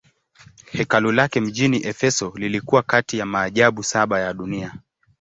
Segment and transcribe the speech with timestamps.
[0.71, 4.73] Hekalu lake mjini Efeso lilikuwa kati ya maajabu saba ya dunia.